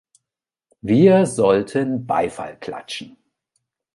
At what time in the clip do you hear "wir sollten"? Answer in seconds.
0.81-2.07